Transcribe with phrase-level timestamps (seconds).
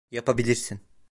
[0.11, 0.79] Yapabilirsin!